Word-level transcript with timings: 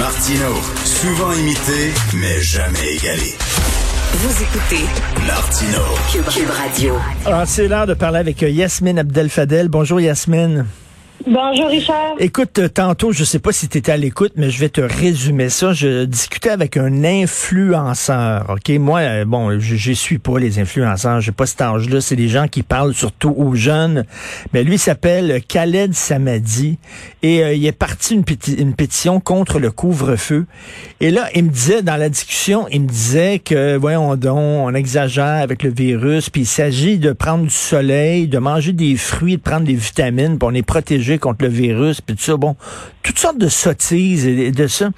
Martino, 0.00 0.54
souvent 0.82 1.30
imité, 1.34 1.92
mais 2.14 2.40
jamais 2.40 2.94
égalé. 2.96 3.34
Vous 4.14 4.42
écoutez 4.42 4.86
Martino. 5.26 5.82
Cube, 6.10 6.24
Cube 6.24 6.48
Radio. 6.48 6.94
Alors, 7.26 7.46
c'est 7.46 7.68
l'heure 7.68 7.86
de 7.86 7.92
parler 7.92 8.18
avec 8.18 8.42
euh, 8.42 8.48
Yasmine 8.48 8.98
Abdel-Fadel. 8.98 9.68
Bonjour 9.68 10.00
Yasmine. 10.00 10.64
Bonjour 11.26 11.68
Richard. 11.68 12.14
Écoute, 12.18 12.58
euh, 12.58 12.68
tantôt, 12.68 13.12
je 13.12 13.24
sais 13.24 13.38
pas 13.40 13.52
si 13.52 13.68
tu 13.68 13.76
étais 13.76 13.92
à 13.92 13.98
l'écoute, 13.98 14.32
mais 14.36 14.48
je 14.48 14.58
vais 14.58 14.70
te 14.70 14.80
résumer 14.80 15.50
ça. 15.50 15.74
Je 15.74 16.04
discutais 16.06 16.48
avec 16.48 16.78
un 16.78 17.04
influenceur. 17.04 18.46
OK, 18.48 18.70
moi 18.78 19.00
euh, 19.00 19.24
bon, 19.26 19.58
je, 19.60 19.76
je 19.76 19.92
suis 19.92 20.16
pas 20.16 20.38
les 20.38 20.58
influenceurs, 20.58 21.20
j'ai 21.20 21.32
pas 21.32 21.44
cet 21.44 21.60
âge-là, 21.60 22.00
c'est 22.00 22.16
des 22.16 22.28
gens 22.28 22.48
qui 22.48 22.62
parlent 22.62 22.94
surtout 22.94 23.34
aux 23.36 23.54
jeunes. 23.54 24.04
Mais 24.54 24.64
lui 24.64 24.78
s'appelle 24.78 25.42
Khaled 25.46 25.92
Samadi 25.92 26.78
et 27.22 27.44
euh, 27.44 27.52
il 27.52 27.66
est 27.66 27.72
parti 27.72 28.14
une, 28.14 28.24
péti- 28.24 28.58
une 28.58 28.72
pétition 28.74 29.20
contre 29.20 29.58
le 29.58 29.70
couvre-feu. 29.70 30.46
Et 31.00 31.10
là, 31.10 31.28
il 31.34 31.44
me 31.44 31.50
disait 31.50 31.82
dans 31.82 31.96
la 31.96 32.08
discussion, 32.08 32.66
il 32.72 32.82
me 32.82 32.88
disait 32.88 33.40
que 33.40 33.76
voyons 33.76 34.16
on 34.26 34.74
exagère 34.74 35.42
avec 35.42 35.62
le 35.62 35.70
virus, 35.70 36.30
puis 36.30 36.42
il 36.42 36.46
s'agit 36.46 36.98
de 36.98 37.12
prendre 37.12 37.44
du 37.44 37.50
soleil, 37.50 38.26
de 38.26 38.38
manger 38.38 38.72
des 38.72 38.96
fruits, 38.96 39.36
de 39.36 39.42
prendre 39.42 39.66
des 39.66 39.74
vitamines, 39.74 40.38
puis 40.38 40.48
on 40.50 40.54
est 40.54 40.62
protégé 40.62 41.09
contre 41.18 41.44
le 41.44 41.50
virus, 41.50 42.00
puis 42.00 42.16
tout 42.16 42.22
ça. 42.22 42.36
Bon, 42.36 42.56
toutes 43.02 43.18
sortes 43.18 43.38
de 43.38 43.48
sottises 43.48 44.26
et 44.26 44.50
de 44.50 44.66
ça. 44.66 44.90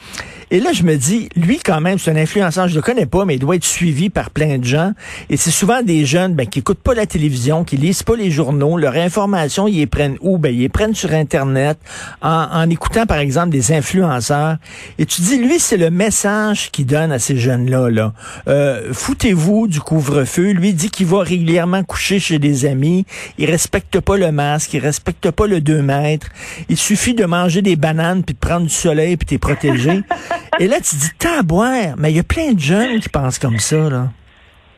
Et 0.50 0.60
là, 0.60 0.72
je 0.74 0.82
me 0.82 0.96
dis, 0.96 1.30
lui, 1.34 1.58
quand 1.64 1.80
même, 1.80 1.98
c'est 1.98 2.10
un 2.10 2.16
influenceur, 2.16 2.68
je 2.68 2.74
le 2.74 2.82
connais 2.82 3.06
pas, 3.06 3.24
mais 3.24 3.36
il 3.36 3.38
doit 3.38 3.56
être 3.56 3.64
suivi 3.64 4.10
par 4.10 4.28
plein 4.28 4.58
de 4.58 4.64
gens. 4.64 4.92
Et 5.30 5.38
c'est 5.38 5.50
souvent 5.50 5.80
des 5.80 6.04
jeunes 6.04 6.34
ben, 6.34 6.46
qui 6.46 6.58
écoutent 6.58 6.82
pas 6.82 6.92
la 6.92 7.06
télévision, 7.06 7.64
qui 7.64 7.78
lisent 7.78 8.02
pas 8.02 8.16
les 8.16 8.30
journaux. 8.30 8.76
Leur 8.76 8.96
information, 8.96 9.66
ils 9.66 9.78
les 9.78 9.86
prennent 9.86 10.18
où? 10.20 10.36
Ben, 10.36 10.54
ils 10.54 10.60
les 10.60 10.68
prennent 10.68 10.94
sur 10.94 11.12
Internet, 11.14 11.78
en, 12.20 12.48
en 12.52 12.68
écoutant, 12.68 13.06
par 13.06 13.16
exemple, 13.16 13.48
des 13.48 13.72
influenceurs. 13.72 14.58
Et 14.98 15.06
tu 15.06 15.22
dis, 15.22 15.38
lui, 15.38 15.58
c'est 15.58 15.78
le 15.78 15.90
message 15.90 16.70
qu'il 16.70 16.84
donne 16.84 17.12
à 17.12 17.18
ces 17.18 17.38
jeunes-là. 17.38 17.88
Là. 17.88 18.12
Euh, 18.46 18.92
Foutez-vous 18.92 19.68
du 19.68 19.80
couvre-feu. 19.80 20.50
Lui 20.50 20.74
dit 20.74 20.90
qu'il 20.90 21.06
va 21.06 21.22
régulièrement 21.22 21.82
coucher 21.82 22.20
chez 22.20 22.38
des 22.38 22.66
amis. 22.66 23.06
Il 23.38 23.50
respecte 23.50 24.00
pas 24.00 24.18
le 24.18 24.30
masque. 24.32 24.74
Il 24.74 24.80
respecte 24.80 25.30
pas 25.30 25.46
le 25.46 25.62
2 25.62 25.80
mètres. 25.80 26.26
Il 26.68 26.76
suffit 26.76 27.14
de 27.14 27.24
manger 27.24 27.62
des 27.62 27.76
bananes 27.76 27.91
puis 28.24 28.34
de 28.34 28.38
prendre 28.38 28.66
du 28.66 28.72
soleil 28.72 29.16
puis 29.16 29.26
t'es 29.26 29.38
protégé. 29.38 30.00
Et 30.60 30.68
là, 30.68 30.76
tu 30.76 30.96
dis, 30.96 31.10
t'as 31.18 31.40
à 31.40 31.42
boire. 31.42 31.94
Mais 31.98 32.10
il 32.10 32.16
y 32.16 32.20
a 32.20 32.24
plein 32.24 32.52
de 32.52 32.60
jeunes 32.60 33.00
qui 33.00 33.08
pensent 33.08 33.38
comme 33.38 33.58
ça, 33.58 33.88
là. 33.88 34.08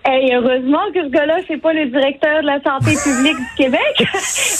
Hey, 0.06 0.34
heureusement 0.34 0.92
que 0.92 1.02
ce 1.02 1.08
gars-là, 1.08 1.38
c'est 1.48 1.56
pas 1.56 1.72
le 1.72 1.86
directeur 1.86 2.42
de 2.42 2.46
la 2.46 2.60
santé 2.62 2.94
publique 3.02 3.38
du 3.38 3.54
Québec. 3.56 3.80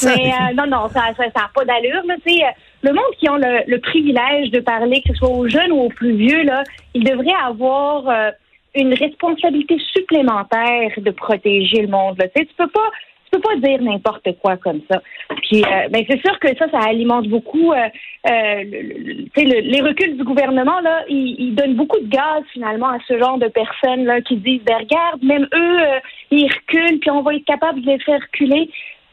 Mais 0.05 0.32
euh, 0.32 0.55
non, 0.55 0.66
non, 0.66 0.88
ça 0.88 1.00
n'a 1.10 1.14
ça, 1.14 1.50
pas 1.55 1.64
d'allure. 1.66 2.02
Euh, 2.08 2.50
le 2.82 2.92
monde 2.92 3.14
qui 3.19 3.28
ont 3.28 3.36
le, 3.36 3.62
le 3.66 3.78
privilège 3.78 4.50
de 4.52 4.60
parler, 4.60 5.02
que 5.02 5.12
ce 5.12 5.19
soit 5.19 5.28
aux 5.28 5.47
jeunes 5.47 5.72
ou 5.72 5.80
aux 5.80 5.88
plus 5.91 6.16
vieux, 6.16 6.44
là, 6.44 6.62
ils 6.94 7.05
devraient 7.05 7.44
avoir 7.47 8.08
euh, 8.08 8.30
une 8.75 8.94
responsabilité 8.94 9.77
supplémentaire 9.92 10.91
de 10.97 11.10
protéger 11.10 11.82
le 11.82 11.88
monde. 11.88 12.16
Là. 12.19 12.26
Tu 12.34 12.47
peux 12.56 12.69
pas 12.69 12.91
peux 13.34 13.41
pas 13.41 13.56
dire 13.56 13.81
n'importe 13.83 14.28
quoi 14.41 14.56
comme 14.56 14.81
ça. 14.91 15.00
Puis, 15.43 15.62
euh, 15.65 15.89
ben 15.91 16.05
c'est 16.09 16.21
sûr 16.21 16.39
que 16.39 16.49
ça, 16.56 16.69
ça 16.71 16.78
alimente 16.89 17.28
beaucoup. 17.28 17.72
Euh, 17.72 17.89
euh, 18.31 18.62
le- 18.65 19.61
les 19.61 19.81
reculs 19.81 20.17
du 20.17 20.25
gouvernement 20.25 20.81
là, 20.81 21.05
ils, 21.09 21.55
donnent 21.55 21.75
beaucoup 21.75 22.00
de 22.00 22.09
gaz 22.09 22.43
finalement 22.53 22.89
à 22.89 22.99
ce 23.06 23.19
genre 23.19 23.39
de 23.39 23.49
personnes 23.49 24.05
là 24.05 24.21
qui 24.21 24.37
disent, 24.37 24.62
ben 24.65 24.78
regarde, 24.78 25.23
même 25.23 25.47
eux, 25.55 25.81
euh, 25.81 26.00
ils 26.31 26.50
reculent, 26.50 26.99
puis 27.00 27.11
on 27.11 27.23
va 27.23 27.34
être 27.34 27.44
capable 27.44 27.81
de 27.83 27.87
les 27.87 27.99
faire 28.00 28.21
reculer. 28.21 28.71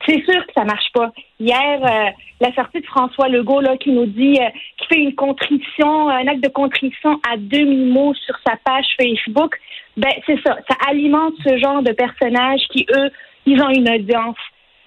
C'est 0.08 0.24
sûr 0.24 0.46
que 0.48 0.54
ça 0.56 0.64
marche 0.64 0.92
pas. 0.94 1.12
Hier, 1.40 1.80
euh, 1.84 2.10
la 2.40 2.52
sortie 2.54 2.82
de 2.82 2.86
François 2.88 3.28
Legault 3.30 3.62
là, 3.62 3.78
qui 3.78 3.92
nous 3.92 4.08
dit, 4.08 4.38
euh, 4.40 4.50
qui 4.78 4.88
fait 4.88 5.00
une 5.02 5.14
contrition, 5.14 6.10
un 6.10 6.26
acte 6.28 6.44
de 6.44 6.50
contrition 6.50 7.20
à 7.32 7.38
demi-mot 7.38 8.14
sur 8.16 8.36
sa 8.46 8.56
page 8.66 8.88
Facebook, 9.00 9.56
ben 9.98 10.12
c'est 10.26 10.40
ça. 10.46 10.58
Ça 10.68 10.76
alimente 10.90 11.34
ce 11.46 11.58
genre 11.58 11.84
de 11.84 11.92
personnages 11.92 12.62
qui, 12.72 12.88
eux, 12.96 13.12
ils 13.46 13.62
ont 13.62 13.70
une 13.70 13.90
audience. 13.90 14.38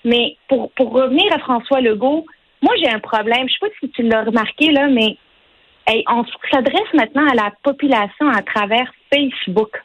Mais 0.04 0.37
pour, 0.48 0.70
pour 0.72 0.92
revenir 0.92 1.25
à 1.32 1.38
François 1.38 1.81
Legault, 1.81 2.26
moi 2.62 2.75
j'ai 2.78 2.88
un 2.91 2.98
problème. 2.98 3.48
Je 3.48 3.54
sais 3.54 3.59
pas 3.60 3.75
si 3.81 3.88
tu 3.91 4.03
l'as 4.03 4.25
remarqué 4.25 4.70
là, 4.70 4.88
mais 4.88 5.16
hey, 5.87 6.04
on 6.10 6.25
s'adresse 6.53 6.93
maintenant 6.94 7.26
à 7.26 7.34
la 7.34 7.53
population 7.62 8.28
à 8.28 8.43
travers 8.43 8.93
Facebook. 9.12 9.82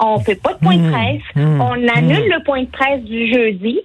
On 0.00 0.20
fait 0.20 0.40
pas 0.40 0.54
de 0.54 0.58
point 0.60 0.76
de 0.76 0.82
Mmh, 0.82 0.92
presse, 0.92 1.22
mmh, 1.34 1.60
on 1.60 1.88
annule 1.88 2.28
le 2.30 2.44
point 2.44 2.62
de 2.62 2.70
presse 2.70 3.02
du 3.02 3.32
jeudi 3.32 3.80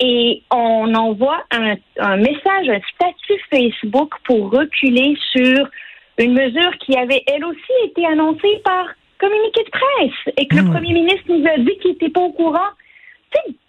et 0.00 0.42
on 0.50 0.94
envoie 0.94 1.44
un, 1.50 1.74
un 1.98 2.16
message, 2.16 2.70
un 2.70 2.80
statut 2.94 3.38
Facebook 3.50 4.14
pour 4.24 4.50
reculer 4.50 5.14
sur 5.32 5.68
une 6.16 6.32
mesure 6.32 6.72
qui 6.78 6.96
avait 6.96 7.22
elle 7.26 7.44
aussi 7.44 7.72
été 7.84 8.06
annoncée 8.06 8.62
par 8.64 8.86
communiqué 9.20 9.62
de 9.64 9.70
presse 9.70 10.34
et 10.38 10.46
que 10.46 10.56
Mmh. 10.56 10.64
le 10.64 10.70
premier 10.72 10.92
ministre 10.94 11.24
nous 11.28 11.46
a 11.46 11.58
dit 11.58 11.76
qu'il 11.82 11.90
n'était 11.92 12.08
pas 12.08 12.22
au 12.22 12.32
courant. 12.32 12.70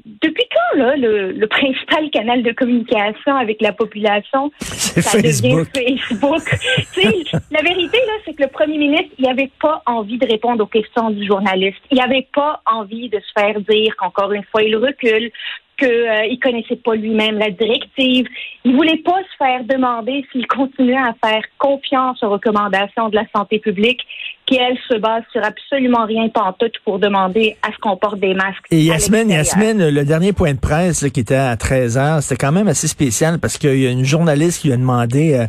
Depuis 0.05 0.43
quand, 0.51 0.79
là, 0.79 0.95
le, 0.95 1.31
le 1.31 1.47
principal 1.47 2.09
canal 2.09 2.41
de 2.43 2.51
communication 2.51 3.35
avec 3.35 3.61
la 3.61 3.73
population, 3.73 4.51
C'est 4.59 5.01
ça 5.01 5.19
Facebook. 5.19 5.67
devient 5.73 5.97
Facebook. 5.99 6.41
La 7.51 7.61
vérité, 7.61 7.97
là, 8.07 8.13
c'est 8.25 8.33
que 8.33 8.43
le 8.43 8.49
premier 8.49 8.77
ministre, 8.77 9.13
il 9.17 9.25
n'avait 9.25 9.51
pas 9.61 9.81
envie 9.85 10.17
de 10.17 10.25
répondre 10.25 10.63
aux 10.63 10.67
questions 10.67 11.09
du 11.11 11.25
journaliste. 11.25 11.79
Il 11.91 11.97
n'avait 11.97 12.27
pas 12.33 12.61
envie 12.65 13.09
de 13.09 13.19
se 13.19 13.31
faire 13.39 13.59
dire 13.61 13.95
qu'encore 13.97 14.33
une 14.33 14.43
fois, 14.45 14.63
il 14.63 14.75
recule, 14.75 15.31
qu'il 15.79 15.87
ne 15.87 16.39
connaissait 16.41 16.75
pas 16.75 16.95
lui-même 16.95 17.37
la 17.37 17.49
directive. 17.49 18.27
Il 18.65 18.75
voulait 18.75 18.97
pas 19.03 19.17
se 19.31 19.37
faire 19.43 19.63
demander 19.63 20.25
s'il 20.31 20.45
continuait 20.47 20.97
à 20.97 21.15
faire 21.25 21.41
confiance 21.57 22.21
aux 22.23 22.29
recommandations 22.29 23.09
de 23.09 23.15
la 23.15 23.23
santé 23.35 23.59
publique, 23.59 24.01
qui, 24.45 24.55
elle, 24.57 24.77
se 24.89 24.97
base 24.97 25.23
sur 25.31 25.43
absolument 25.43 26.05
rien 26.05 26.27
pantoute 26.29 26.73
pour 26.83 26.99
demander 26.99 27.55
à 27.61 27.71
ce 27.71 27.77
qu'on 27.77 27.95
porte 27.97 28.19
des 28.19 28.33
masques. 28.33 28.65
Et 28.71 28.81
Yasmine. 28.81 29.29
Yasmine, 29.29 29.89
le 29.89 30.05
dernier 30.05 30.33
point 30.33 30.53
de 30.53 30.59
presse 30.59 31.01
là, 31.03 31.09
qui 31.09 31.19
était 31.21 31.35
à 31.35 31.55
13 31.55 31.97
heures, 31.97 32.21
c'était 32.23 32.45
quand 32.45 32.51
même 32.51 32.67
assez 32.67 32.87
spécial 32.87 33.39
parce 33.39 33.57
qu'il 33.57 33.79
y 33.79 33.87
a 33.87 33.91
une 33.91 34.05
journaliste 34.05 34.61
qui 34.61 34.67
lui 34.67 34.73
a 34.73 34.77
demandé 34.77 35.33
euh, 35.35 35.45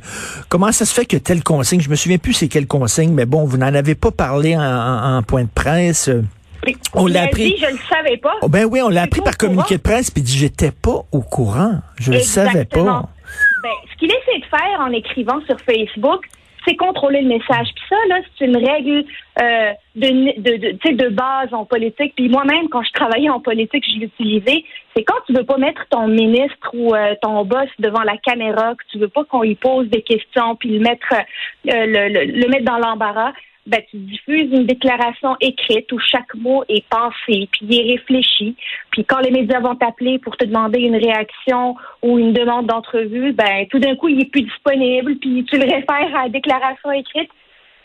comment 0.49 0.71
ça 0.71 0.85
se 0.85 0.95
fait 0.95 1.07
que 1.07 1.17
telle 1.17 1.43
consigne, 1.43 1.81
je 1.81 1.89
me 1.91 1.97
souviens 1.97 2.19
plus 2.19 2.35
c'est 2.35 2.49
quelle 2.49 2.67
consigne, 2.67 3.13
mais 3.15 3.27
bon, 3.27 3.45
vous 3.45 3.57
n'en 3.57 3.75
avez 3.75 3.95
pas 3.95 4.11
parlé 4.11 4.55
en, 4.57 4.61
en- 4.63 5.17
en 5.19 5.23
point 5.23 5.45
de 5.45 5.49
presse. 5.55 6.11
On 6.95 7.07
l'a 7.07 7.23
appris. 7.23 7.55
dit, 7.55 7.57
je 7.59 7.67
le 7.73 7.79
savais 7.89 8.17
pas. 8.17 8.35
Oh, 8.43 8.49
ben 8.49 8.65
oui, 8.71 8.81
on 8.83 8.89
l'a 8.89 9.03
appris 9.03 9.21
par 9.23 9.37
communiqué 9.37 9.77
de 9.77 9.83
presse, 9.83 10.11
puis 10.11 10.21
il 10.23 10.25
dit 10.25 10.37
j'étais 10.39 10.71
pas 10.73 11.03
au 11.13 11.21
courant, 11.23 11.81
je 11.99 12.13
le 12.13 12.21
savais 12.21 12.65
pas. 12.65 13.03
Ben, 13.63 13.71
ce 13.93 13.97
qu'il 13.99 14.11
essaie 14.11 14.39
de 14.41 14.45
faire 14.47 14.81
en 14.81 14.91
écrivant 14.93 15.41
sur 15.47 15.59
Facebook, 15.61 16.25
c'est 16.67 16.77
contrôler 16.77 17.23
le 17.23 17.29
message. 17.29 17.69
Puis 17.75 17.85
ça, 17.89 17.97
là, 18.09 18.17
c'est 18.39 18.45
une 18.45 18.57
règle 18.57 19.05
euh, 19.41 19.73
de, 19.97 20.41
de, 20.41 20.73
de, 20.73 20.97
de 21.05 21.09
base 21.09 21.49
en 21.53 21.65
politique. 21.65 22.13
Puis 22.17 22.29
moi-même, 22.29 22.69
quand 22.69 22.83
je 22.83 22.93
travaillais 22.93 23.31
en 23.31 23.41
politique, 23.41 23.83
je 23.89 23.99
l'utilisais. 24.01 24.63
C'est 24.95 25.05
quand 25.05 25.15
tu 25.27 25.33
veux 25.33 25.45
pas 25.45 25.57
mettre 25.57 25.87
ton 25.89 26.07
ministre 26.09 26.69
ou 26.75 26.95
euh, 26.95 27.15
ton 27.23 27.45
boss 27.47 27.69
devant 27.79 28.03
la 28.03 28.17
caméra, 28.19 28.75
que 28.75 28.83
tu 28.93 28.99
veux 28.99 29.09
pas 29.09 29.25
qu'on 29.25 29.43
lui 29.43 29.55
pose 29.55 29.89
des 29.89 30.03
questions, 30.03 30.55
puis 30.57 30.71
le 30.79 30.81
mettre, 30.81 31.07
euh, 31.15 31.23
le, 31.65 32.09
le- 32.13 32.33
le 32.43 32.49
mettre 32.49 32.65
dans 32.67 32.79
l'embarras. 32.79 33.33
Ben, 33.67 33.83
tu 33.91 33.99
diffuses 33.99 34.51
une 34.53 34.67
déclaration 34.67 35.37
écrite 35.41 35.93
où 35.93 35.99
chaque 35.99 36.35
mot 36.35 36.65
est 36.69 36.85
pensé, 36.89 37.49
puis 37.53 37.61
il 37.63 37.75
est 37.75 37.93
réfléchi. 37.93 38.57
Puis 38.91 39.05
quand 39.05 39.21
les 39.21 39.31
médias 39.31 39.61
vont 39.61 39.75
t'appeler 39.75 40.19
pour 40.19 40.37
te 40.37 40.45
demander 40.45 40.81
une 40.81 40.97
réaction 40.97 41.77
ou 42.03 42.19
une 42.19 42.33
demande 42.33 42.67
d'entrevue, 42.67 43.33
ben 43.33 43.67
tout 43.71 43.79
d'un 43.79 43.97
coup, 43.97 44.09
il 44.09 44.23
est 44.23 44.31
plus 44.31 44.43
disponible, 44.43 45.17
puis 45.17 45.45
tu 45.45 45.57
le 45.59 45.65
réfères 45.65 46.17
à 46.17 46.23
la 46.25 46.29
déclaration 46.31 46.91
écrite. 46.91 47.31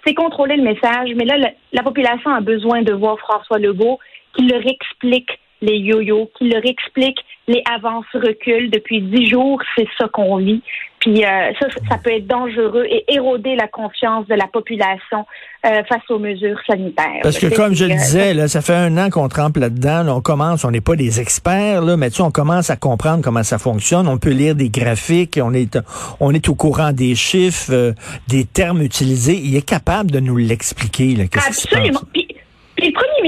C'est 0.05 0.13
contrôler 0.13 0.55
le 0.55 0.63
message. 0.63 1.09
Mais 1.15 1.25
là, 1.25 1.37
la, 1.37 1.51
la 1.73 1.83
population 1.83 2.31
a 2.31 2.39
besoin 2.39 2.81
de 2.81 2.93
voir 2.93 3.19
François 3.19 3.59
Legault 3.59 3.99
qui 4.35 4.47
leur 4.47 4.65
explique 4.65 5.29
les 5.61 5.77
yo-yo, 5.77 6.29
qui 6.37 6.49
leur 6.49 6.65
explique 6.65 7.19
les 7.47 7.63
avances 7.71 8.05
reculs 8.13 8.71
depuis 8.71 9.01
dix 9.01 9.29
jours, 9.29 9.61
c'est 9.77 9.87
ça 9.97 10.07
qu'on 10.07 10.37
vit. 10.37 10.61
Puis 10.99 11.13
Puis 11.13 11.23
euh, 11.23 11.51
ça, 11.59 11.67
ça 11.87 11.97
peut 11.99 12.11
être 12.11 12.25
dangereux 12.25 12.85
et 12.89 13.05
éroder 13.13 13.55
la 13.55 13.67
confiance 13.67 14.25
de 14.27 14.33
la 14.33 14.47
population 14.47 15.25
euh, 15.65 15.83
face 15.87 16.01
aux 16.09 16.17
mesures 16.17 16.59
sanitaires. 16.67 17.19
Parce 17.21 17.37
que 17.37 17.55
comme 17.55 17.75
je 17.75 17.85
le 17.85 17.93
disais, 17.93 18.33
là, 18.33 18.47
ça 18.47 18.61
fait 18.61 18.73
un 18.73 18.97
an 18.97 19.11
qu'on 19.11 19.27
trempe 19.27 19.57
là-dedans. 19.57 20.07
on 20.07 20.21
commence, 20.21 20.65
on 20.65 20.71
n'est 20.71 20.81
pas 20.81 20.95
des 20.95 21.21
experts, 21.21 21.83
là, 21.83 21.95
mais 21.95 22.09
tu 22.09 22.17
sais, 22.17 22.23
on 22.23 22.31
commence 22.31 22.71
à 22.71 22.75
comprendre 22.75 23.23
comment 23.23 23.43
ça 23.43 23.59
fonctionne. 23.59 24.07
On 24.07 24.17
peut 24.17 24.31
lire 24.31 24.55
des 24.55 24.69
graphiques, 24.69 25.39
on 25.41 25.53
est, 25.53 25.77
on 26.19 26.33
est 26.33 26.49
au 26.49 26.55
courant 26.55 26.91
des 26.91 27.13
chiffres, 27.13 27.93
des 28.27 28.45
termes 28.45 28.81
utilisés. 28.81 29.35
Il 29.35 29.55
est 29.55 29.67
capable 29.67 30.09
de 30.09 30.19
nous 30.19 30.37
l'expliquer. 30.37 31.15
Absolument. 31.47 31.99
Puis, 32.13 32.23
le 32.23 32.24
premier 32.24 32.24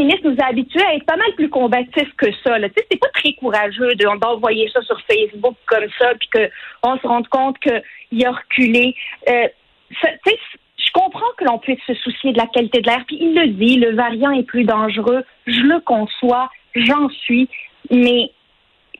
ministre 0.01 0.29
nous 0.29 0.37
a 0.41 0.47
habitués 0.47 0.83
à 0.83 0.95
être 0.95 1.05
pas 1.05 1.17
mal 1.17 1.33
plus 1.35 1.49
combatifs 1.49 2.13
que 2.17 2.31
ça. 2.43 2.59
Sais, 2.59 2.85
c'est 2.91 2.99
pas 2.99 3.09
très 3.13 3.33
courageux 3.33 3.95
d'envoyer 3.95 4.69
ça 4.73 4.81
sur 4.81 4.99
Facebook 5.01 5.55
comme 5.65 5.87
ça, 5.99 6.13
puis 6.15 6.29
qu'on 6.29 6.97
se 6.97 7.07
rende 7.07 7.27
compte 7.27 7.57
qu'il 7.59 8.25
a 8.25 8.31
reculé. 8.31 8.95
Euh, 9.29 9.47
je 9.89 10.91
comprends 10.93 11.31
que 11.37 11.45
l'on 11.45 11.59
puisse 11.59 11.79
se 11.85 11.93
soucier 11.95 12.33
de 12.33 12.37
la 12.37 12.47
qualité 12.47 12.81
de 12.81 12.87
l'air, 12.87 13.03
puis 13.07 13.17
il 13.19 13.35
le 13.35 13.47
dit, 13.47 13.77
le 13.77 13.95
variant 13.95 14.31
est 14.31 14.43
plus 14.43 14.63
dangereux. 14.63 15.23
Je 15.45 15.61
le 15.61 15.79
conçois, 15.81 16.49
j'en 16.75 17.09
suis, 17.09 17.49
mais 17.91 18.31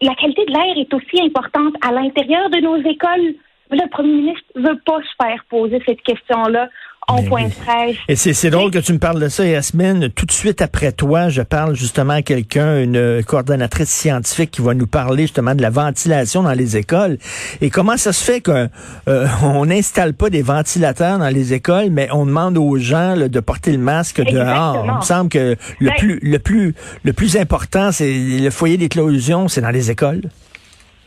la 0.02 0.14
qualité 0.16 0.46
de 0.46 0.52
l'air 0.52 0.78
est 0.78 0.94
aussi 0.94 1.22
importante 1.22 1.76
à 1.82 1.92
l'intérieur 1.92 2.50
de 2.50 2.60
nos 2.60 2.78
écoles. 2.78 3.36
Le 3.72 3.90
premier 3.90 4.14
ministre 4.14 4.46
veut 4.56 4.80
pas 4.86 5.00
se 5.02 5.26
faire 5.26 5.44
poser 5.50 5.82
cette 5.86 6.02
question-là 6.02 6.70
en 7.08 7.24
point 7.24 7.46
de 7.46 7.54
presse. 7.54 7.96
Et 8.10 8.16
c'est 8.16 8.50
drôle 8.50 8.72
que 8.72 8.80
tu 8.80 8.92
me 8.92 9.00
parles 9.00 9.22
de 9.22 9.30
ça, 9.30 9.46
Yasmine. 9.46 10.10
Tout 10.10 10.26
de 10.26 10.32
suite 10.32 10.62
après 10.62 10.92
toi, 10.92 11.30
je 11.30 11.42
parle 11.42 11.76
justement 11.76 12.14
à 12.14 12.22
quelqu'un, 12.22 12.82
une 12.82 13.24
coordonnatrice 13.24 13.90
scientifique 13.90 14.52
qui 14.52 14.62
va 14.62 14.74
nous 14.74 14.88
parler 14.88 15.24
justement 15.24 15.56
de 15.56 15.62
la 15.62 15.70
ventilation 15.70 16.44
dans 16.44 16.54
les 16.54 16.76
écoles. 16.76 17.18
Et 17.62 17.70
comment 17.70 17.96
ça 17.96 18.12
se 18.12 18.24
fait 18.24 18.42
qu'on 18.42 18.70
euh, 19.08 19.66
n'installe 19.66 20.14
pas 20.14 20.30
des 20.30 20.42
ventilateurs 20.42 21.18
dans 21.18 21.30
les 21.30 21.54
écoles, 21.54 21.90
mais 21.92 22.10
on 22.12 22.26
demande 22.26 22.58
aux 22.58 22.78
gens 22.78 23.16
de 23.16 23.40
porter 23.40 23.72
le 23.72 23.78
masque 23.78 24.22
dehors? 24.22 24.84
Il 24.86 24.92
me 24.92 25.02
semble 25.02 25.30
que 25.30 25.56
le 25.80 25.90
ben 25.90 25.96
plus 25.98 26.20
le 26.22 26.40
plus 26.40 26.76
le 27.04 27.14
plus 27.14 27.38
important, 27.38 27.92
c'est 27.92 28.14
le 28.14 28.50
foyer 28.50 28.78
d'éclosion, 28.78 29.48
c'est 29.48 29.62
dans 29.62 29.70
les 29.70 29.92
écoles. 29.92 30.24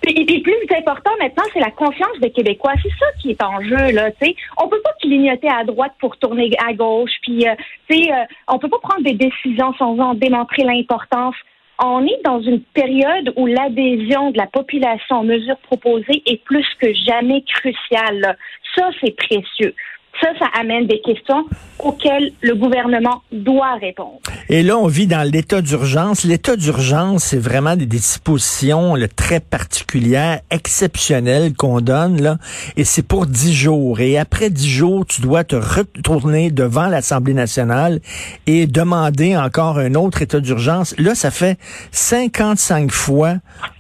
Et 0.07 0.25
puis 0.25 0.41
plus 0.41 0.55
important 0.77 1.11
maintenant, 1.21 1.43
c'est 1.53 1.61
la 1.61 1.71
confiance 1.71 2.19
des 2.23 2.31
Québécois. 2.31 2.73
C'est 2.83 2.93
ça 2.99 3.07
qui 3.21 3.31
est 3.31 3.43
en 3.43 3.61
jeu 3.61 3.93
là. 3.93 4.11
sais. 4.21 4.35
On 4.57 4.69
peut 4.69 4.81
pas 4.83 4.90
clignoter 5.11 5.49
à 5.49 5.65
droite 5.65 5.93
pour 5.99 6.17
tourner 6.19 6.51
à 6.65 6.73
gauche. 6.73 7.11
Puis, 7.23 7.47
euh, 7.49 7.55
euh, 7.91 8.25
on 8.47 8.59
peut 8.59 8.69
pas 8.69 8.79
prendre 8.79 9.03
des 9.03 9.15
décisions 9.15 9.75
sans 9.75 9.99
en 9.99 10.15
démontrer 10.15 10.63
l'importance. 10.63 11.35
On 11.83 12.07
est 12.07 12.21
dans 12.25 12.41
une 12.41 12.61
période 12.61 13.33
où 13.37 13.47
l'adhésion 13.47 14.31
de 14.31 14.39
la 14.39 14.47
population 14.47 15.21
aux 15.21 15.25
mesures 15.25 15.59
proposées 15.59 16.23
est 16.27 16.45
plus 16.45 16.67
que 16.81 16.93
jamais 16.93 17.43
cruciale. 17.43 18.37
Ça, 18.77 18.91
c'est 19.01 19.17
précieux. 19.17 19.75
Ça, 20.21 20.29
ça 20.39 20.47
amène 20.59 20.87
des 20.87 21.01
questions 21.01 21.45
auxquelles 21.79 22.33
le 22.43 22.55
gouvernement 22.55 23.23
doit 23.33 23.77
répondre. 23.81 24.21
Et 24.49 24.63
là, 24.63 24.77
on 24.77 24.87
vit 24.87 25.07
dans 25.07 25.23
l'état 25.23 25.63
d'urgence. 25.63 26.25
L'état 26.25 26.57
d'urgence, 26.57 27.25
c'est 27.25 27.39
vraiment 27.39 27.77
des 27.77 27.87
dispositions 27.87 28.97
très 29.17 29.41
particulières, 29.41 30.41
exceptionnelles 30.51 31.55
qu'on 31.55 31.81
donne, 31.81 32.21
là. 32.21 32.37
Et 32.77 32.85
c'est 32.85 33.07
pour 33.07 33.27
dix 33.27 33.55
jours. 33.55 34.01
Et 34.01 34.19
après 34.19 34.51
dix 34.51 34.69
jours, 34.69 35.07
tu 35.07 35.23
dois 35.23 35.45
te 35.45 35.57
retourner 35.57 36.51
devant 36.51 36.87
l'Assemblée 36.87 37.35
nationale 37.35 38.01
et 38.47 38.67
demander 38.67 39.37
encore 39.37 39.79
un 39.79 39.95
autre 39.95 40.21
état 40.21 40.41
d'urgence. 40.41 40.95
Là, 40.99 41.15
ça 41.15 41.31
fait 41.31 41.59
55 41.93 42.91
fois 42.91 43.37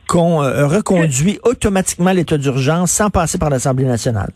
qu'on 0.09 0.43
euh, 0.43 0.67
reconduit 0.67 1.38
automatiquement 1.44 2.12
l'état 2.12 2.38
d'urgence 2.38 2.91
sans 2.91 3.11
passer 3.11 3.38
par 3.38 3.50
l'Assemblée 3.50 3.85
nationale. 3.85 4.31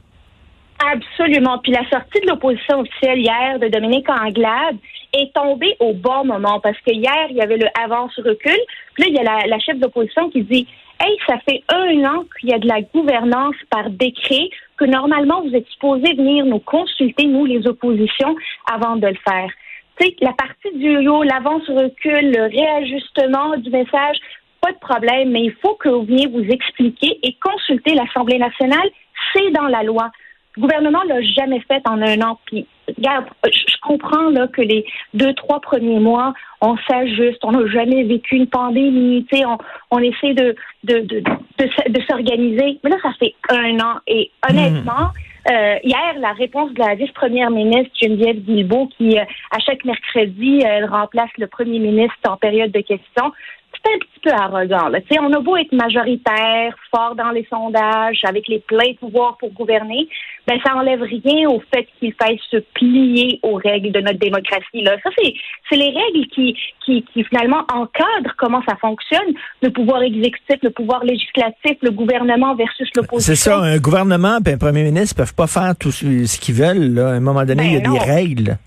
Absolument. 0.94 1.58
Puis 1.58 1.72
la 1.72 1.88
sortie 1.90 2.20
de 2.20 2.28
l'opposition 2.28 2.80
officielle 2.80 3.18
hier 3.18 3.58
de 3.58 3.66
Dominique 3.66 4.08
Anglade 4.08 4.76
est 5.12 5.32
tombée 5.34 5.74
au 5.80 5.92
bon 5.92 6.24
moment 6.24 6.60
parce 6.60 6.78
que 6.86 6.92
hier, 6.92 7.26
il 7.30 7.36
y 7.36 7.40
avait 7.40 7.56
le 7.56 7.66
avance-recul. 7.82 8.58
Puis 8.94 9.02
là, 9.02 9.06
il 9.08 9.14
y 9.14 9.18
a 9.18 9.46
la, 9.46 9.58
chef 9.58 9.76
d'opposition 9.78 10.30
qui 10.30 10.42
dit 10.42 10.68
Hey, 11.00 11.18
ça 11.26 11.38
fait 11.48 11.64
un 11.68 12.04
an 12.04 12.24
qu'il 12.38 12.50
y 12.50 12.54
a 12.54 12.60
de 12.60 12.68
la 12.68 12.80
gouvernance 12.82 13.56
par 13.70 13.90
décret, 13.90 14.48
que 14.76 14.84
normalement, 14.84 15.42
vous 15.42 15.54
êtes 15.56 15.66
supposé 15.66 16.14
venir 16.14 16.46
nous 16.46 16.60
consulter, 16.60 17.24
nous, 17.24 17.44
les 17.44 17.66
oppositions, 17.66 18.36
avant 18.72 18.94
de 18.94 19.08
le 19.08 19.18
faire. 19.28 19.50
Tu 19.98 20.06
sais, 20.06 20.16
la 20.20 20.32
partie 20.32 20.78
du 20.78 21.02
yo, 21.02 21.24
l'avance-recul, 21.24 22.30
le 22.30 22.42
réajustement 22.42 23.56
du 23.56 23.70
message, 23.70 24.18
pas 24.60 24.70
de 24.70 24.78
problème, 24.78 25.30
mais 25.30 25.46
il 25.46 25.54
faut 25.60 25.74
que 25.74 25.88
vous 25.88 26.04
veniez 26.04 26.28
vous 26.28 26.44
expliquer 26.48 27.18
et 27.24 27.36
consulter 27.42 27.94
l'Assemblée 27.94 28.38
nationale. 28.38 28.88
C'est 29.32 29.50
dans 29.50 29.66
la 29.66 29.82
loi. 29.82 30.10
Le 30.56 30.62
gouvernement 30.62 31.02
l'a 31.08 31.20
jamais 31.22 31.60
fait 31.60 31.82
en 31.86 32.00
un 32.00 32.20
an. 32.20 32.38
Puis, 32.46 32.66
regarde, 32.96 33.26
je 33.44 33.76
comprends 33.82 34.30
là 34.30 34.46
que 34.48 34.62
les 34.62 34.84
deux, 35.12 35.32
trois 35.34 35.60
premiers 35.60 35.98
mois, 35.98 36.32
on 36.60 36.76
s'ajuste. 36.88 37.44
On 37.44 37.52
n'a 37.52 37.66
jamais 37.68 38.04
vécu 38.04 38.36
une 38.36 38.46
pandémie. 38.46 39.26
Tu 39.30 39.38
sais, 39.38 39.44
on, 39.44 39.58
on 39.90 39.98
essaie 39.98 40.34
de 40.34 40.54
de, 40.84 41.00
de, 41.00 41.20
de, 41.20 42.00
s'organiser. 42.08 42.78
Mais 42.84 42.90
là, 42.90 42.96
ça 43.02 43.12
fait 43.18 43.34
un 43.48 43.78
an. 43.80 43.98
Et 44.06 44.30
honnêtement, 44.48 45.10
euh, 45.50 45.76
hier, 45.82 46.14
la 46.18 46.32
réponse 46.32 46.72
de 46.72 46.78
la 46.78 46.94
vice-première 46.94 47.50
ministre 47.50 47.92
Geneviève 48.00 48.40
Guilbeault, 48.40 48.88
qui 48.96 49.18
euh, 49.18 49.24
à 49.50 49.58
chaque 49.58 49.84
mercredi, 49.84 50.62
elle 50.64 50.86
remplace 50.86 51.30
le 51.36 51.46
premier 51.46 51.78
ministre 51.78 52.16
en 52.28 52.36
période 52.36 52.70
de 52.70 52.80
questions, 52.80 53.32
c'est 53.82 53.94
un 53.94 53.98
petit 53.98 54.20
peu 54.22 54.30
arrogant. 54.30 54.88
Là. 54.88 54.98
on 55.20 55.32
a 55.32 55.40
beau 55.40 55.56
être 55.56 55.72
majoritaire, 55.72 56.74
fort 56.90 57.14
dans 57.14 57.30
les 57.30 57.46
sondages, 57.50 58.20
avec 58.24 58.48
les 58.48 58.60
pleins 58.60 58.94
pouvoirs 58.98 59.36
pour 59.38 59.52
gouverner, 59.52 60.08
ben 60.46 60.58
ça 60.64 60.74
enlève 60.76 61.02
rien 61.02 61.48
au 61.48 61.60
fait 61.72 61.86
qu'il 61.98 62.12
faille 62.14 62.40
se 62.50 62.58
plier 62.74 63.40
aux 63.42 63.54
règles 63.54 63.92
de 63.92 64.00
notre 64.00 64.18
démocratie. 64.18 64.82
Là. 64.82 64.96
Ça, 65.02 65.10
c'est, 65.16 65.34
c'est 65.68 65.76
les 65.76 65.90
règles 65.90 66.26
qui, 66.34 66.56
qui, 66.84 67.04
qui 67.12 67.24
finalement 67.24 67.64
encadrent 67.72 68.34
comment 68.36 68.62
ça 68.68 68.76
fonctionne, 68.76 69.34
le 69.62 69.70
pouvoir 69.70 70.02
exécutif, 70.02 70.56
le 70.62 70.70
pouvoir 70.70 71.04
législatif, 71.04 71.76
le 71.82 71.90
gouvernement 71.90 72.54
versus 72.54 72.88
l'opposition. 72.94 73.34
C'est 73.34 73.40
ça, 73.40 73.58
un 73.58 73.78
gouvernement 73.78 74.38
et 74.46 74.52
un 74.52 74.58
premier 74.58 74.84
ministre 74.84 75.16
peuvent 75.16 75.34
pas 75.34 75.46
faire 75.46 75.74
tout 75.78 75.92
ce 75.92 76.38
qu'ils 76.38 76.54
veulent. 76.54 76.94
Là. 76.94 77.08
À 77.08 77.12
un 77.12 77.20
moment 77.20 77.44
donné, 77.44 77.66
il 77.66 77.72
y 77.72 77.76
a 77.76 77.80
ben 77.80 77.92
des 77.92 77.98
règles. 77.98 78.58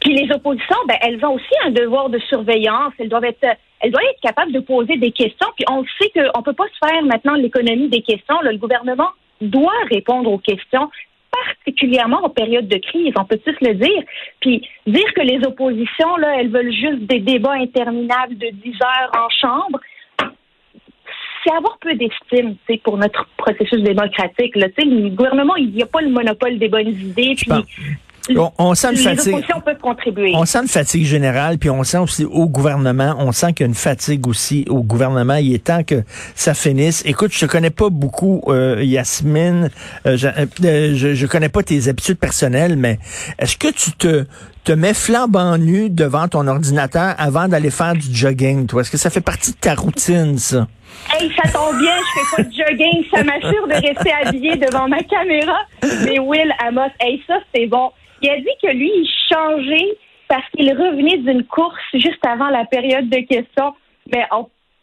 Puis 0.00 0.14
les 0.14 0.32
oppositions, 0.32 0.76
ben, 0.86 0.96
elles 1.00 1.24
ont 1.24 1.34
aussi 1.34 1.54
un 1.64 1.70
devoir 1.70 2.08
de 2.08 2.18
surveillance. 2.20 2.92
Elles 2.98 3.08
doivent 3.08 3.24
être 3.24 3.46
elle 3.80 3.92
doit 3.92 4.02
être 4.02 4.20
capable 4.20 4.52
de 4.52 4.60
poser 4.60 4.96
des 4.96 5.12
questions. 5.12 5.48
Puis 5.56 5.64
on 5.70 5.84
sait 6.00 6.10
qu'on 6.10 6.40
ne 6.40 6.44
peut 6.44 6.52
pas 6.52 6.66
se 6.66 6.88
faire 6.88 7.02
maintenant 7.02 7.34
l'économie 7.34 7.88
des 7.88 8.02
questions. 8.02 8.40
le 8.42 8.56
gouvernement 8.56 9.10
doit 9.40 9.84
répondre 9.90 10.32
aux 10.32 10.38
questions, 10.38 10.90
particulièrement 11.30 12.24
en 12.24 12.30
période 12.30 12.66
de 12.66 12.78
crise, 12.78 13.12
on 13.16 13.24
peut 13.24 13.38
tous 13.44 13.54
le 13.60 13.74
dire. 13.74 14.02
Puis 14.40 14.66
dire 14.86 15.14
que 15.14 15.20
les 15.20 15.38
oppositions, 15.46 16.16
là, 16.16 16.40
elles 16.40 16.50
veulent 16.50 16.72
juste 16.72 17.02
des 17.02 17.20
débats 17.20 17.52
interminables 17.52 18.36
de 18.36 18.48
10 18.50 18.72
heures 18.82 19.12
en 19.16 19.28
chambre, 19.30 19.78
c'est 21.44 21.54
avoir 21.54 21.78
peu 21.78 21.94
d'estime 21.94 22.56
pour 22.82 22.96
notre 22.98 23.28
processus 23.36 23.80
démocratique. 23.80 24.56
Là. 24.56 24.66
Le 24.76 25.10
gouvernement, 25.10 25.54
il 25.54 25.70
n'y 25.70 25.82
a 25.82 25.86
pas 25.86 26.00
le 26.00 26.10
monopole 26.10 26.58
des 26.58 26.68
bonnes 26.68 26.88
idées. 26.88 27.36
Puis 27.36 27.48
on, 28.58 28.74
sent 28.74 28.92
une 28.92 28.96
fatigue. 28.96 29.44
contribuer. 29.80 30.32
On 30.34 30.44
sent 30.44 30.60
une 30.62 30.68
fatigue 30.68 31.04
générale, 31.04 31.58
puis 31.58 31.70
on 31.70 31.82
sent 31.84 31.98
aussi 31.98 32.24
au 32.24 32.48
gouvernement, 32.48 33.14
on 33.18 33.32
sent 33.32 33.52
qu'il 33.52 33.64
y 33.64 33.66
a 33.66 33.68
une 33.68 33.74
fatigue 33.74 34.26
aussi 34.26 34.64
au 34.68 34.82
gouvernement. 34.82 35.36
Il 35.36 35.54
est 35.54 35.64
temps 35.64 35.84
que 35.84 36.02
ça 36.34 36.54
finisse. 36.54 37.02
Écoute, 37.06 37.32
je 37.32 37.40
te 37.40 37.46
connais 37.46 37.70
pas 37.70 37.90
beaucoup, 37.90 38.42
euh, 38.48 38.82
Yasmine. 38.82 39.70
Euh, 40.06 40.16
je, 40.16 40.28
euh, 40.28 40.94
je, 40.94 41.26
connais 41.26 41.48
pas 41.48 41.62
tes 41.62 41.88
habitudes 41.88 42.18
personnelles, 42.18 42.76
mais 42.76 42.98
est-ce 43.38 43.56
que 43.56 43.68
tu 43.68 43.92
te 43.92 44.26
te 44.64 44.72
mets 44.74 44.92
flambant 44.92 45.56
nu 45.56 45.88
devant 45.88 46.28
ton 46.28 46.46
ordinateur 46.46 47.14
avant 47.16 47.48
d'aller 47.48 47.70
faire 47.70 47.94
du 47.94 48.14
jogging, 48.14 48.66
toi? 48.66 48.82
Est-ce 48.82 48.90
que 48.90 48.98
ça 48.98 49.08
fait 49.08 49.22
partie 49.22 49.52
de 49.52 49.56
ta 49.56 49.74
routine, 49.74 50.36
ça? 50.36 50.66
Hey, 51.10 51.32
ça 51.34 51.50
tombe 51.50 51.78
bien, 51.78 51.96
je 51.96 52.20
fais 52.20 52.36
pas 52.36 52.48
de 52.48 52.52
jogging. 52.52 53.04
Ça 53.10 53.24
m'assure 53.24 53.66
de 53.66 53.72
rester 53.72 54.12
habillé 54.12 54.56
devant 54.56 54.88
ma 54.88 55.02
caméra. 55.02 55.60
Mais 56.04 56.18
Will 56.18 56.52
Amos, 56.60 56.90
hey, 57.00 57.22
ça, 57.26 57.38
c'est 57.54 57.66
bon. 57.66 57.90
Il 58.20 58.30
a 58.30 58.36
dit 58.36 58.56
que 58.62 58.68
lui, 58.68 58.90
il 58.94 59.08
changeait 59.32 59.96
parce 60.28 60.44
qu'il 60.54 60.70
revenait 60.70 61.18
d'une 61.18 61.44
course 61.44 61.80
juste 61.94 62.24
avant 62.26 62.48
la 62.48 62.64
période 62.66 63.08
de 63.08 63.20
questions. 63.20 63.74
Mais 64.12 64.26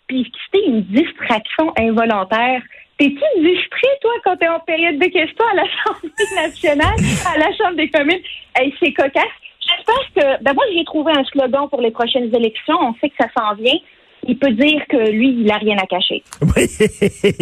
puis 0.08 0.32
c'était 0.46 0.68
une 0.68 0.82
distraction 0.84 1.74
involontaire. 1.78 2.62
T'es-tu 2.98 3.42
distrait, 3.42 3.98
toi, 4.02 4.12
quand 4.24 4.38
t'es 4.38 4.48
en 4.48 4.60
période 4.62 4.98
de 4.98 5.06
questions 5.06 5.46
à 5.52 5.56
l'Assemblée 5.56 6.36
nationale, 6.36 6.96
à 7.34 7.38
la 7.38 7.56
Chambre 7.58 7.76
des 7.76 7.90
communes? 7.90 8.22
Hey, 8.56 8.74
c'est 8.80 8.94
cocasse. 8.94 9.26
J'espère 9.60 10.14
que, 10.16 10.44
ben 10.44 10.54
moi, 10.54 10.64
j'ai 10.74 10.86
trouvé 10.86 11.12
un 11.12 11.24
slogan 11.26 11.68
pour 11.70 11.82
les 11.82 11.92
prochaines 11.92 12.34
élections. 12.34 12.78
On 12.80 12.94
sait 13.02 13.10
que 13.10 13.16
ça 13.20 13.28
s'en 13.38 13.56
vient 13.56 13.78
il 14.27 14.38
peut 14.38 14.51
dire 14.51 14.82
que 14.89 15.12
lui, 15.12 15.41
il 15.41 15.51
a 15.51 15.58
rien 15.58 15.77
à 15.77 15.86
cacher. 15.86 16.24
Oui, 16.55 16.67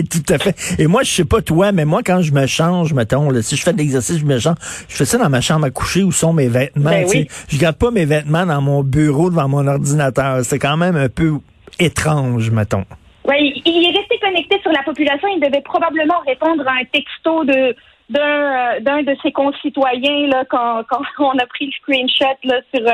tout 0.09 0.33
à 0.33 0.37
fait. 0.37 0.79
Et 0.79 0.87
moi, 0.87 1.03
je 1.03 1.11
sais 1.11 1.25
pas 1.25 1.41
toi, 1.41 1.71
mais 1.71 1.85
moi, 1.85 2.01
quand 2.05 2.21
je 2.21 2.31
me 2.33 2.45
change, 2.47 2.93
mettons, 2.93 3.29
si 3.41 3.55
je 3.55 3.63
fais 3.63 3.73
de 3.73 3.77
l'exercice, 3.77 4.19
je 4.19 4.25
me 4.25 4.39
change, 4.39 4.55
je 4.87 4.95
fais 4.95 5.05
ça 5.05 5.17
dans 5.17 5.29
ma 5.29 5.41
chambre 5.41 5.65
à 5.65 5.71
coucher 5.71 6.03
où 6.03 6.11
sont 6.11 6.33
mes 6.33 6.47
vêtements. 6.47 6.89
Ben 6.91 7.05
oui. 7.09 7.27
Je 7.49 7.57
garde 7.59 7.77
pas 7.77 7.91
mes 7.91 8.05
vêtements 8.05 8.45
dans 8.45 8.61
mon 8.61 8.83
bureau 8.83 9.29
devant 9.29 9.47
mon 9.47 9.67
ordinateur. 9.67 10.39
C'est 10.43 10.59
quand 10.59 10.77
même 10.77 10.95
un 10.95 11.09
peu 11.09 11.39
étrange, 11.79 12.49
mettons. 12.51 12.85
Oui, 13.27 13.61
il 13.65 13.85
est 13.85 13.97
resté 13.97 14.19
connecté 14.19 14.59
sur 14.61 14.71
la 14.71 14.83
population. 14.83 15.27
Il 15.35 15.39
devait 15.39 15.61
probablement 15.61 16.19
répondre 16.25 16.67
à 16.67 16.73
un 16.73 16.85
texto 16.91 17.45
de 17.45 17.75
d'un 18.09 18.81
d'un 18.81 19.01
de 19.01 19.15
ses 19.23 19.31
concitoyens 19.31 20.27
là 20.27 20.43
quand, 20.49 20.83
quand 20.89 21.01
on 21.19 21.37
a 21.37 21.45
pris 21.45 21.67
le 21.67 21.71
screenshot 21.71 22.37
là 22.43 22.59
sur 22.73 22.85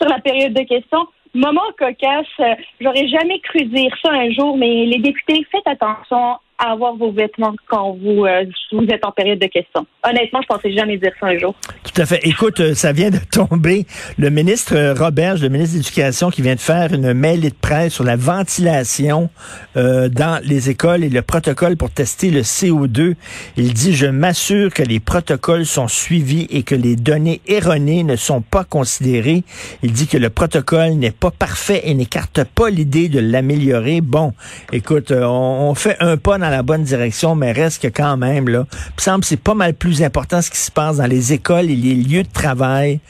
sur 0.00 0.08
la 0.08 0.20
période 0.20 0.52
de 0.52 0.62
questions. 0.62 1.06
Moment 1.34 1.72
cocasse, 1.78 2.58
j'aurais 2.80 3.06
jamais 3.08 3.38
cru 3.40 3.64
dire 3.64 3.94
ça 4.02 4.10
un 4.10 4.30
jour, 4.30 4.56
mais 4.56 4.86
les 4.86 4.98
députés, 4.98 5.46
faites 5.50 5.66
attention 5.66 6.38
à 6.60 6.72
avoir 6.72 6.94
vos 6.94 7.10
vêtements 7.10 7.54
quand 7.68 7.96
vous, 8.00 8.26
euh, 8.26 8.44
vous 8.70 8.84
êtes 8.84 9.04
en 9.04 9.12
période 9.12 9.38
de 9.38 9.46
questions. 9.46 9.86
Honnêtement, 10.06 10.40
je 10.42 10.46
pensais 10.46 10.72
jamais 10.72 10.98
dire 10.98 11.12
ça 11.18 11.28
un 11.28 11.38
jour. 11.38 11.54
Tout 11.82 12.00
à 12.00 12.04
fait. 12.04 12.20
Écoute, 12.24 12.60
euh, 12.60 12.74
ça 12.74 12.92
vient 12.92 13.10
de 13.10 13.18
tomber. 13.32 13.86
Le 14.18 14.28
ministre 14.28 14.76
euh, 14.76 14.94
Roberge, 14.94 15.40
le 15.42 15.48
ministre 15.48 15.74
de 15.74 15.78
l'Éducation, 15.78 16.30
qui 16.30 16.42
vient 16.42 16.54
de 16.54 16.60
faire 16.60 16.92
une 16.92 17.14
mêlée 17.14 17.48
de 17.48 17.54
presse 17.54 17.94
sur 17.94 18.04
la 18.04 18.16
ventilation 18.16 19.30
dans 19.74 20.40
les 20.44 20.68
écoles 20.68 21.04
et 21.04 21.08
le 21.08 21.22
protocole 21.22 21.76
pour 21.76 21.90
tester 21.90 22.30
le 22.30 22.40
CO2. 22.40 23.14
Il 23.56 23.72
dit, 23.72 23.94
je 23.94 24.06
m'assure 24.06 24.72
que 24.72 24.82
les 24.82 25.00
protocoles 25.00 25.64
sont 25.64 25.88
suivis 25.88 26.46
et 26.50 26.62
que 26.62 26.74
les 26.74 26.96
données 26.96 27.40
erronées 27.46 28.02
ne 28.02 28.16
sont 28.16 28.42
pas 28.42 28.64
considérées. 28.64 29.42
Il 29.82 29.92
dit 29.92 30.06
que 30.06 30.18
le 30.18 30.28
protocole 30.28 30.92
n'est 30.94 31.10
pas 31.10 31.30
parfait 31.30 31.82
et 31.84 31.94
n'écarte 31.94 32.44
pas 32.44 32.68
l'idée 32.68 33.08
de 33.08 33.20
l'améliorer. 33.20 34.00
Bon, 34.00 34.34
écoute, 34.72 35.12
on, 35.12 35.70
on 35.70 35.74
fait 35.74 35.96
un 36.00 36.16
pas 36.16 36.38
dans 36.38 36.49
la 36.50 36.62
bonne 36.62 36.82
direction, 36.82 37.34
mais 37.34 37.52
reste 37.52 37.82
que 37.82 37.88
quand 37.88 38.16
même, 38.16 38.48
là, 38.48 38.64
il 38.70 38.92
me 38.96 39.00
semble 39.00 39.20
que 39.20 39.26
c'est 39.26 39.36
pas 39.36 39.54
mal 39.54 39.74
plus 39.74 40.02
important 40.02 40.42
ce 40.42 40.50
qui 40.50 40.58
se 40.58 40.70
passe 40.70 40.98
dans 40.98 41.06
les 41.06 41.32
écoles 41.32 41.70
et 41.70 41.76
les 41.76 41.94
lieux 41.94 42.22
de 42.22 42.32
travail, 42.32 43.00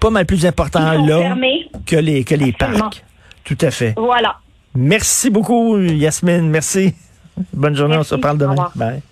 pas 0.00 0.10
mal 0.10 0.26
plus 0.26 0.46
important 0.46 0.80
là 0.80 1.36
que 1.86 1.96
les, 1.96 2.24
que 2.24 2.34
les 2.34 2.52
parcs. 2.52 3.04
Tout 3.44 3.58
à 3.60 3.70
fait. 3.70 3.94
Voilà. 3.96 4.36
Merci 4.74 5.30
beaucoup, 5.30 5.78
Yasmine. 5.78 6.48
Merci. 6.50 6.94
Bonne 7.52 7.76
journée. 7.76 7.96
On 7.96 8.02
se 8.02 8.16
parle 8.16 8.38
demain. 8.38 8.70
Bye. 8.74 9.02